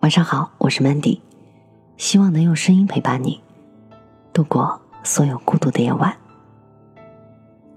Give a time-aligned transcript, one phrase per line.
[0.00, 1.20] 晚上好，我是 Mandy，
[1.98, 3.38] 希望能用声音陪伴你
[4.32, 6.16] 度过所有孤独的夜晚。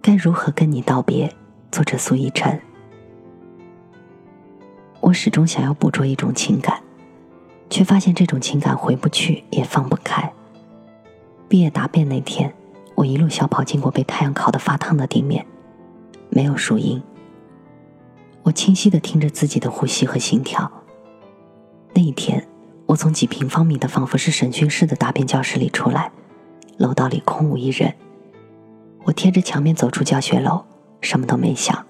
[0.00, 1.34] 该如何跟你道别？
[1.72, 2.60] 作者苏一晨。
[5.00, 6.80] 我始终想要捕捉一种情感，
[7.68, 10.32] 却发现这种情感回不去，也放不开。
[11.48, 12.54] 毕业答辩那天，
[12.94, 15.44] 我一路小跑经过被太阳烤得发烫的地面，
[16.30, 17.02] 没有树荫。
[18.44, 20.70] 我清晰的听着自己的呼吸和心跳。
[21.94, 22.46] 那一天，
[22.86, 26.10] 我从几平方米的仿佛是审讯室的答辩教室里出来，
[26.78, 27.94] 楼道里空无一人。
[29.04, 30.64] 我贴着墙面走出教学楼，
[31.00, 31.86] 什么都没想。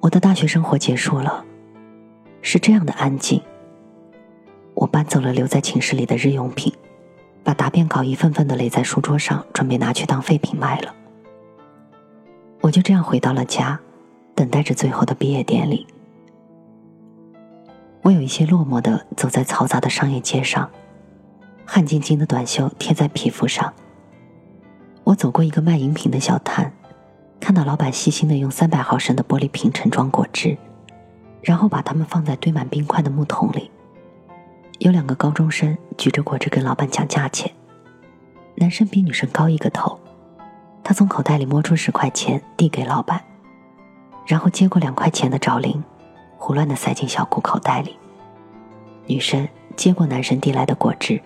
[0.00, 1.44] 我的大学生活结束了，
[2.42, 3.40] 是这样的安静。
[4.74, 6.72] 我搬走了留在寝室里的日用品，
[7.42, 10.94] 把答辩稿一份份的垒在书桌上，准备拿去当废品卖了。
[12.60, 13.80] 我就这样回到了家，
[14.34, 15.86] 等待着最后的毕业典礼。
[18.02, 20.70] 我有一些落寞的走在嘈杂的商业街上，
[21.66, 23.72] 汗津津的短袖贴在皮肤上。
[25.04, 26.72] 我走过一个卖饮品的小摊，
[27.40, 30.56] 看到老板细心的用三百毫升的玻璃瓶盛装果汁，
[31.42, 33.70] 然后把它们放在堆满冰块的木桶里。
[34.78, 37.52] 有两个高中生举着果汁跟老板讲价钱，
[38.54, 39.98] 男生比女生高一个头。
[40.84, 43.22] 他从口袋里摸出十块钱递给老板，
[44.26, 45.82] 然后接过两块钱的找零。
[46.38, 47.98] 胡乱的塞进小裤口袋里。
[49.06, 51.20] 女生接过男生递来的果汁，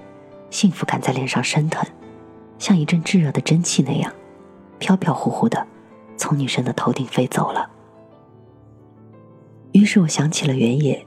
[0.51, 1.87] 幸福感在脸上升腾，
[2.59, 4.13] 像一阵炙热的蒸汽那样，
[4.79, 5.67] 飘飘忽忽的
[6.17, 7.69] 从女生的头顶飞走了。
[9.73, 11.07] 于是我想起了原野。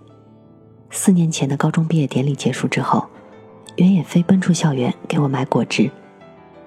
[0.91, 3.05] 四年前的高中毕业典礼结束之后，
[3.75, 5.91] 原野飞奔出校园给我买果汁，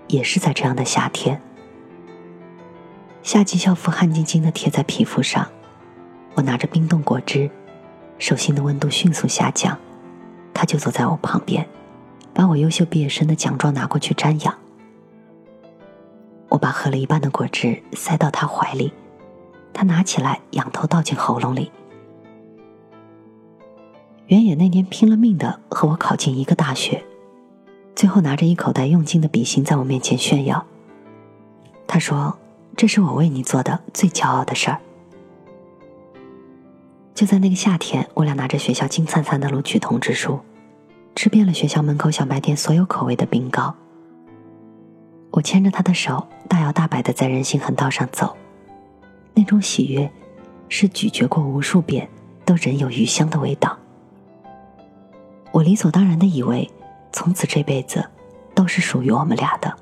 [0.08, 1.40] 也是在这样的夏天。
[3.22, 5.48] 夏季校服汗津津的贴在皮肤上。
[6.38, 7.50] 我拿着冰冻果汁，
[8.16, 9.76] 手心的温度迅速下降，
[10.54, 11.68] 他就坐在我旁边，
[12.32, 14.56] 把我优秀毕业生的奖状拿过去瞻仰。
[16.48, 18.92] 我把喝了一半的果汁塞到他怀里，
[19.72, 21.72] 他拿起来仰头倒进喉咙里。
[24.28, 27.04] 原野那年拼了命的和我考进一个大学，
[27.96, 30.64] 最后拿着一口袋用尽的笔芯在我面前炫耀。
[31.88, 32.38] 他说
[32.78, 34.78] ：“这是我为你做的最骄傲的事儿。”
[37.18, 40.38] 就在那个夏天，我俩拿着学校金灿灿的录取通知书，
[41.16, 43.74] 吃遍了学校门口小卖店所有口味的冰糕。
[45.32, 48.36] 我牵着他的手，大摇大摆的在人行横道上走，
[49.34, 50.08] 那种喜悦，
[50.68, 52.08] 是咀嚼过无数遍
[52.44, 53.76] 都仍有余香的味道。
[55.50, 56.70] 我理所当然的以为，
[57.12, 58.08] 从此这辈子
[58.54, 59.76] 都是属于我们俩的。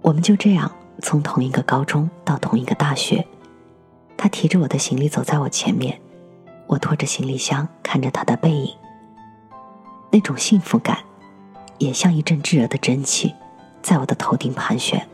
[0.00, 3.22] 我们就这样从同一个高中到同一个大学。
[4.16, 6.00] 他提着我的行李走在我前面，
[6.66, 8.74] 我拖着行李箱看着他的背影。
[10.10, 10.98] 那种幸福感，
[11.78, 13.34] 也像一阵炙热的蒸汽，
[13.82, 15.06] 在我的头顶盘旋。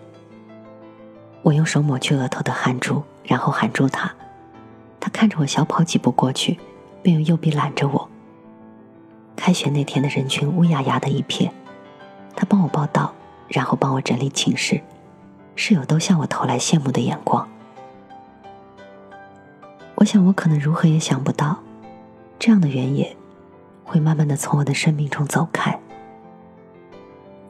[1.43, 4.13] 我用手抹去额头的汗珠，然后喊住他。
[5.01, 6.59] 他看着我小跑几步过去，
[7.03, 8.09] 便用右臂揽着我。
[9.35, 11.53] 开学那天的人群乌压压的一片，
[12.37, 13.13] 他帮我报到，
[13.49, 14.81] 然后帮我整理寝室，
[15.57, 17.49] 室友都向我投来羡慕的眼光。
[20.03, 21.57] 我想，我可能如何也想不到，
[22.37, 23.17] 这样的原野
[23.85, 25.79] 会慢慢的从我的生命中走开。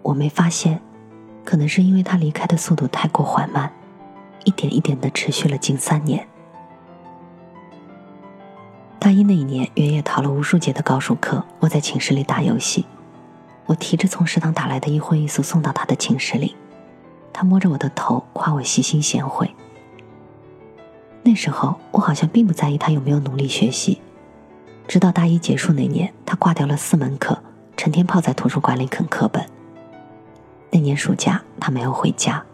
[0.02, 0.78] 我没发现，
[1.46, 3.72] 可能是因为他离开的速度太过缓慢，
[4.44, 6.28] 一点一点的持续了近三年。
[8.98, 12.84] 大一那一年，原野逃了无数节的高数课，我在寝室里打游戏，
[13.64, 16.54] 我提着从食堂打来的一荤一素送到他的寝室里，
[17.32, 19.54] 他摸着我的头，夸我细心贤惠。
[21.32, 24.02] 那时候我好像并不在意他有没有努力学习，
[24.86, 27.42] 直到大一结束那年，他挂掉了四门课，
[27.74, 29.42] 成天泡在图书馆里啃课本。
[30.70, 32.44] 那年暑假他没有回家，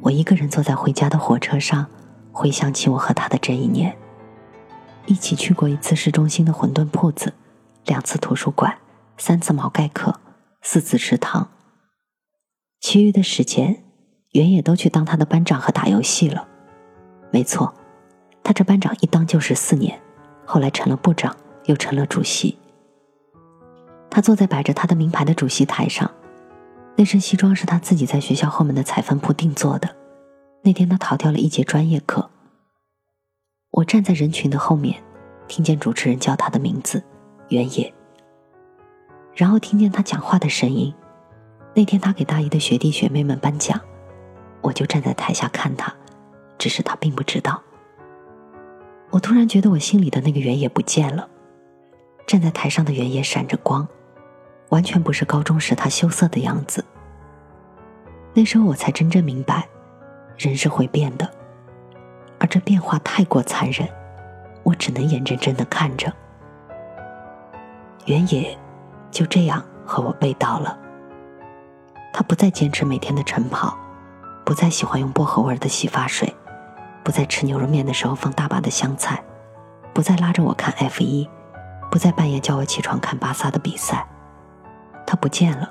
[0.00, 1.86] 我一个人坐在回家的火车上，
[2.32, 3.96] 回想起我和他的这一年，
[5.06, 7.32] 一起去过一次市中心的馄饨铺子，
[7.86, 8.76] 两次图书馆，
[9.16, 10.20] 三次毛概课，
[10.60, 11.48] 四次食堂。
[12.78, 13.82] 其余的时间，
[14.32, 16.46] 原野都去当他的班长和打游戏了。
[17.32, 17.74] 没错，
[18.46, 20.00] 他这班长一当就是四年，
[20.44, 21.34] 后来成了部长，
[21.64, 22.56] 又成了主席。
[24.08, 26.08] 他坐在摆着他的名牌的主席台上，
[26.94, 29.96] 那身西装是他自己在学校后面的裁缝铺定做的。
[30.62, 32.30] 那天他逃掉了一节专业课。
[33.72, 35.02] 我站在人群的后面，
[35.48, 37.02] 听见主持人叫他的名字，
[37.48, 37.92] 原野。
[39.34, 40.94] 然后听见他讲话的声音。
[41.74, 43.80] 那天他给大一的学弟学妹们颁奖，
[44.62, 45.92] 我就站在台下看他。
[46.56, 47.60] 只是他并不知道。
[49.10, 51.28] 我突然觉得我心里的那个原野不见了，
[52.26, 53.86] 站在台上的原野闪着光，
[54.70, 56.84] 完全不是高中时他羞涩的样子。
[58.34, 59.66] 那时候我才真正明白，
[60.36, 61.30] 人是会变的，
[62.38, 63.88] 而这变化太过残忍，
[64.62, 66.12] 我只能眼睁睁的看着。
[68.04, 68.56] 原野
[69.10, 70.78] 就这样和我背道了。
[72.12, 73.78] 他不再坚持每天的晨跑，
[74.44, 76.32] 不再喜欢用薄荷味的洗发水。
[77.06, 79.22] 不再吃牛肉面的时候放大把的香菜，
[79.94, 81.30] 不再拉着我看 F 一，
[81.88, 84.04] 不再半夜叫我起床看巴萨的比赛，
[85.06, 85.70] 他不见了。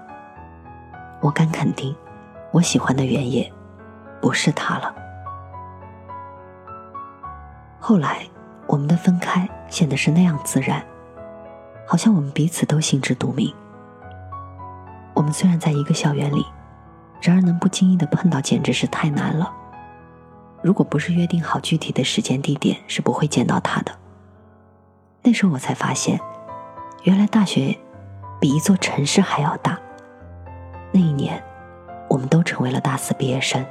[1.20, 1.94] 我敢肯定，
[2.52, 3.52] 我喜欢的原野，
[4.22, 4.96] 不是他了。
[7.82, 8.26] 后来
[8.66, 10.82] 我们的分开显得是那样自然，
[11.86, 13.54] 好像我们彼此都心知肚明。
[15.14, 16.46] 我们虽然在一个校园里，
[17.20, 19.52] 然而能不经意的碰到简直是太难了。
[20.66, 23.92] 如果不是约定好具体的时间地点，是不会见到他的。
[25.22, 26.20] 那时候我才发现，
[27.04, 27.78] 原来大学
[28.42, 29.80] 比一座城市还要大。
[30.92, 31.40] 那一年，
[32.10, 33.64] 我们都成为了大四毕业生。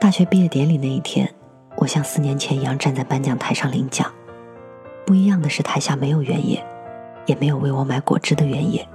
[0.00, 1.30] 大学毕业典礼那一天，
[1.76, 4.10] 我像四年前一样站在颁奖台上领奖。
[5.04, 6.64] 不一样的是，台下没有原野，
[7.26, 8.88] 也没有为我买果汁的原野。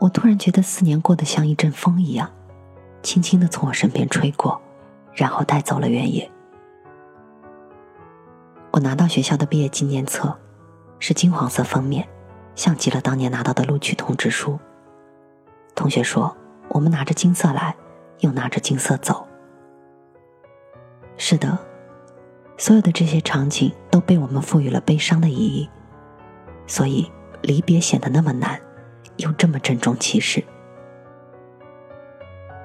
[0.00, 2.28] 我突然觉得四年过得像一阵风一样。
[3.02, 4.60] 轻轻的从我身边吹过，
[5.14, 6.30] 然后带走了原野。
[8.72, 10.36] 我拿到学校的毕业纪念册，
[10.98, 12.06] 是金黄色封面，
[12.54, 14.58] 像极了当年拿到的录取通知书。
[15.74, 16.36] 同学说，
[16.68, 17.74] 我们拿着金色来，
[18.20, 19.26] 又拿着金色走。
[21.16, 21.58] 是的，
[22.56, 25.68] 所有的这些场景都被我们赋予了悲伤的意义，
[26.66, 27.10] 所以
[27.42, 28.60] 离别显得那么难，
[29.16, 30.44] 又这么郑重其事。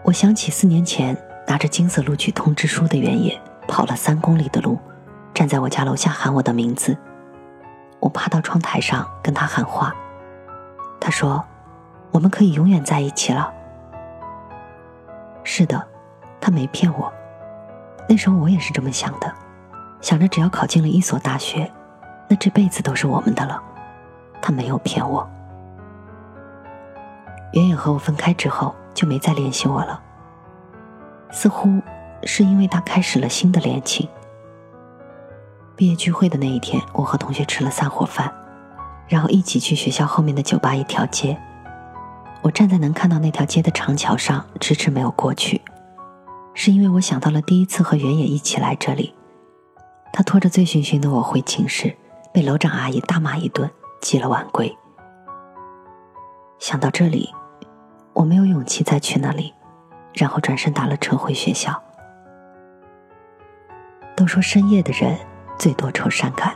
[0.03, 1.17] 我想起四年前
[1.47, 3.39] 拿着金色录取通知书的原野，
[3.69, 4.77] 跑了三公里的路，
[5.33, 6.97] 站在我家楼下喊我的名字。
[8.01, 9.95] 我趴到窗台上跟他喊话，
[10.99, 11.41] 他说
[12.11, 13.49] ：“我们可以永远在一起了。”
[15.45, 15.81] 是的，
[16.41, 17.11] 他没骗我。
[18.09, 19.33] 那时候我也是这么想的，
[20.01, 21.71] 想着只要考进了一所大学，
[22.27, 23.63] 那这辈子都是我们的了。
[24.41, 25.25] 他没有骗我。
[27.53, 28.75] 远远和我分开之后。
[28.93, 30.01] 就没再联系我了。
[31.31, 31.81] 似乎
[32.23, 34.07] 是因为他开始了新的恋情。
[35.75, 38.31] 毕业聚会的那一天，我和同学吃了散伙饭，
[39.07, 41.35] 然后一起去学校后面的酒吧一条街。
[42.43, 45.61] 我站在能看到那条街的长桥上，迟迟没有过去，
[46.53, 49.15] 是因为我想到了第一次和原野一起来这里，
[50.11, 51.97] 他拖着醉醺醺的我回寝室，
[52.31, 53.67] 被楼长阿姨大骂一顿，
[53.99, 54.77] 急了晚归。
[56.59, 57.33] 想到这里。
[58.13, 59.53] 我没有勇气再去那里，
[60.13, 61.81] 然后转身打了车回学校。
[64.15, 65.17] 都说深夜的人
[65.57, 66.53] 最多愁善感，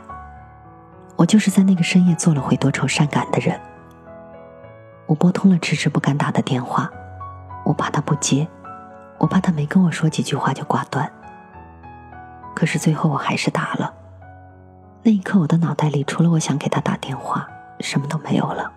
[1.16, 3.60] 我就是在那个深夜做了会多愁善感的人。
[5.06, 6.88] 我拨通了迟迟不敢打的电话，
[7.64, 8.46] 我怕他不接，
[9.18, 11.10] 我怕他没跟我说几句话就挂断。
[12.54, 13.92] 可是最后我还是打了。
[15.02, 17.48] 那一刻，我的脑袋里除了我想给他打电话，
[17.80, 18.72] 什么都没有了。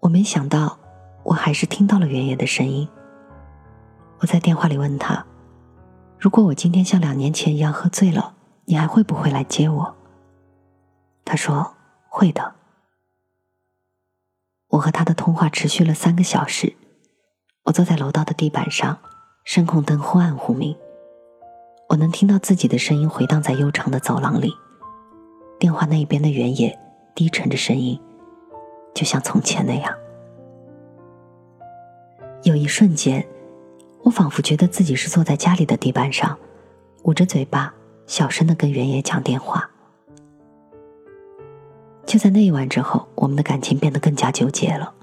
[0.00, 0.78] 我没想到，
[1.24, 2.88] 我还是听到了原野的声音。
[4.20, 5.24] 我在电话里问他
[6.18, 9.96] ：“如果我今天像两年前一样喝醉了，你还会不会来接我？”
[11.24, 11.74] 他说
[12.08, 12.54] ：“会的。”
[14.70, 16.76] 我和他的通话持续了三个小时。
[17.64, 18.98] 我坐在楼道的地板上，
[19.44, 20.76] 声控灯忽暗忽明，
[21.88, 24.54] 我能听到自己的声音回荡在悠长的走廊里。
[25.58, 26.78] 电话那一边的原野
[27.14, 28.00] 低沉着声音。
[28.94, 29.94] 就像从前那样，
[32.42, 33.26] 有一瞬间，
[34.02, 36.36] 我仿佛觉得自己是坐在家里的地板上，
[37.04, 37.72] 捂着嘴巴，
[38.06, 39.70] 小声的跟原野讲电话。
[42.06, 44.94] 就在那一晚之后，我们的感情变得更加纠结了。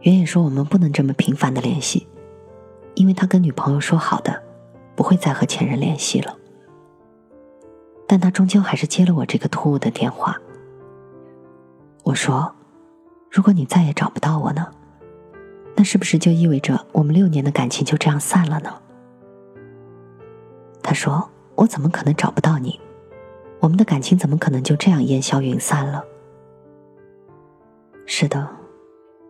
[0.00, 2.06] 原野说我们不能这么频繁的联系，
[2.94, 4.42] 因为他跟女朋友说好的，
[4.96, 6.36] 不会再和前任联系了。
[8.06, 10.38] 但他终究还是接了我这个突兀的电话。
[12.04, 12.54] 我说。
[13.30, 14.64] 如果你再也找不到我呢？
[15.74, 18.72] 那是不是就意味着我们六年的感情就这样散了呢？
[20.80, 22.78] 他说：“我怎么可能找不到你？
[23.58, 26.04] 我们的感情怎么可能就这样烟消云散了？”
[28.06, 28.48] 是的，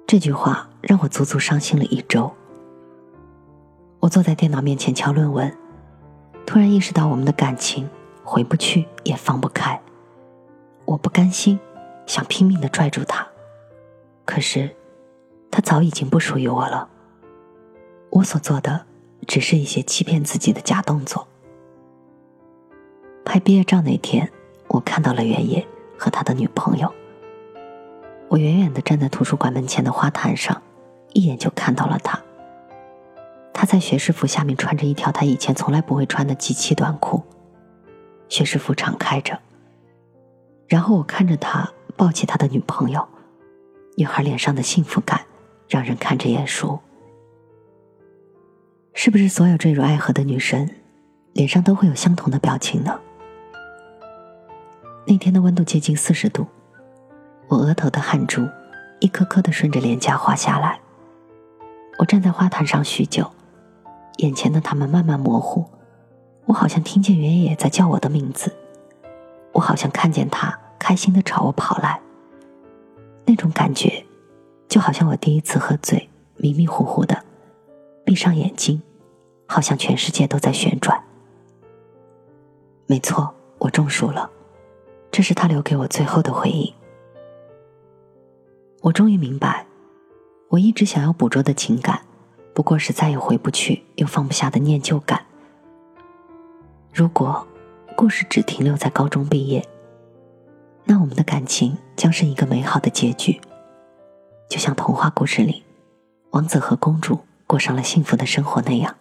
[0.07, 2.31] 这句话让我足足伤心了一周。
[4.01, 5.51] 我坐在电脑面前敲论文，
[6.45, 7.89] 突然意识到我们的感情
[8.23, 9.81] 回不去也放不开。
[10.85, 11.59] 我不甘心，
[12.07, 13.27] 想拼命的拽住他。
[14.25, 14.75] 可是，
[15.51, 16.89] 他早已经不属于我了。
[18.11, 18.87] 我所做的，
[19.27, 21.27] 只是一些欺骗自己的假动作。
[23.25, 24.31] 拍毕业照那天，
[24.69, 25.67] 我看到了原野
[25.99, 26.93] 和他的女朋友。
[28.29, 30.63] 我远远的站在图书馆门前的花坛上，
[31.13, 32.21] 一眼就看到了他。
[33.53, 37.23] 他在学士服下面穿着一条他以前从来不会穿的及膝短裤，
[38.29, 39.39] 学士服敞开着。
[40.67, 43.07] 然后我看着他抱起他的女朋友，
[43.97, 45.21] 女孩脸上的幸福感
[45.69, 46.79] 让人看着眼熟。
[48.93, 50.69] 是不是所有坠入爱河的女生，
[51.33, 52.99] 脸上都会有相同的表情呢？
[55.07, 56.47] 那天的温度接近四十度，
[57.49, 58.49] 我额头的汗珠
[59.01, 60.81] 一颗颗的顺着脸颊滑下来。
[61.99, 63.31] 我站在花坛上许久。
[64.19, 65.69] 眼前的他们慢慢模糊，
[66.47, 68.55] 我好像听见原野在叫我的名字，
[69.53, 71.99] 我好像看见他开心的朝我跑来。
[73.25, 74.05] 那种感觉，
[74.69, 77.25] 就好像我第一次喝醉，迷迷糊糊的，
[78.05, 78.83] 闭上眼睛，
[79.47, 81.03] 好像全世界都在旋转。
[82.85, 84.31] 没错，我中暑了，
[85.11, 86.75] 这是他留给我最后的回忆。
[88.83, 89.65] 我终于明白，
[90.51, 92.03] 我一直想要捕捉的情感。
[92.53, 95.25] 不过是再也回不去又放不下的念旧感。
[96.93, 97.45] 如果
[97.97, 99.67] 故事只停留在高中毕业，
[100.85, 103.41] 那我们的感情将是一个美好的结局，
[104.49, 105.65] 就像童话故事里
[106.31, 108.97] 王子和公主过上了幸福的生活那样。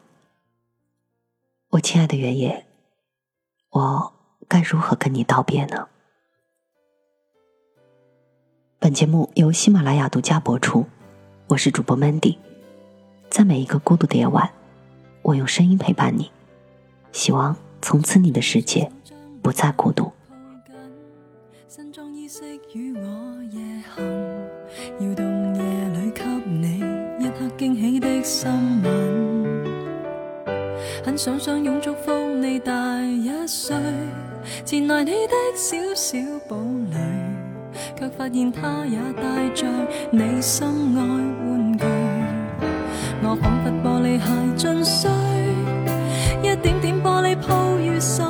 [1.71, 2.65] 我亲爱的原野，
[3.71, 4.13] 我
[4.47, 5.87] 该如何跟你道别呢？
[8.79, 10.85] 本节目由喜马拉雅独家播出，
[11.47, 12.37] 我是主播 Mandy。
[13.29, 14.49] 在每一个孤独的夜晚，
[15.21, 16.31] 我用声音陪伴你，
[17.11, 18.91] 希望从此你的世界
[19.41, 20.11] 不再孤独。
[21.75, 22.99] 身装衣饰与我
[23.51, 23.59] 夜
[23.95, 24.05] 行，
[24.99, 26.83] 摇动夜里给你
[27.19, 28.51] 一刻惊喜的心
[28.83, 29.65] 吻。
[31.03, 33.75] 很想相拥祝福你大一岁，
[34.63, 36.55] 前来你的小小堡
[36.91, 36.99] 垒，
[37.97, 39.65] 却发现他也带着
[40.11, 41.85] 你心爱玩具。
[43.23, 44.25] 我仿佛玻璃鞋
[44.55, 45.09] 尽碎，
[46.43, 48.23] 一点点玻璃铺于心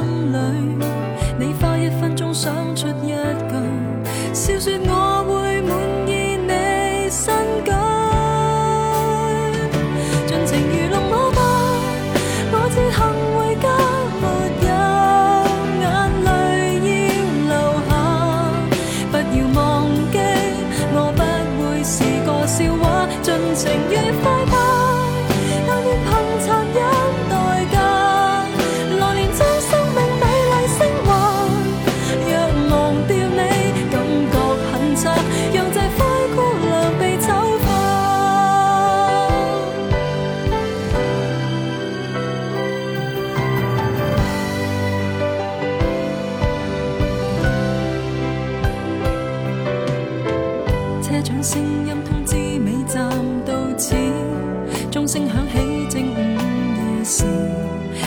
[54.93, 57.23] 钟声响起正午夜时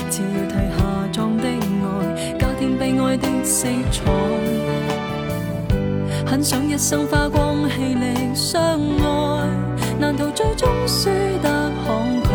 [0.08, 4.04] 前要提下葬的爱加添悲哀的色彩。
[6.24, 9.48] 很想一生花光气力相爱
[9.98, 11.10] 难逃最终输
[11.42, 12.30] 得慷慨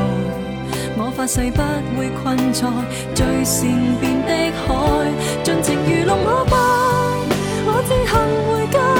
[0.97, 1.61] 我发誓不
[1.97, 2.67] 会困在
[3.15, 3.69] 最善
[4.01, 5.07] 变的海。
[5.45, 6.57] 尽情愚弄我吧
[7.65, 8.90] 我自行回家